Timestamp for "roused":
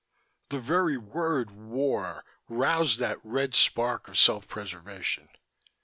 2.49-2.97